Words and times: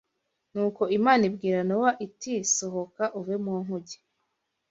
Nuko 0.53 0.81
Imana 0.97 1.23
ibwira 1.29 1.59
Nowa 1.67 1.91
iti 2.07 2.33
sohoka 2.55 3.03
uve 3.19 3.35
mu 3.43 3.53
nkuge 3.63 3.97